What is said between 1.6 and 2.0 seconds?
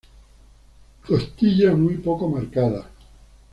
muy